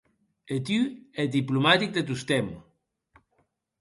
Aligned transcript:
E 0.55 0.57
tu 0.65 0.79
eth 1.21 1.33
diplomatic 1.37 1.89
de 1.93 2.03
tostemp. 2.09 2.49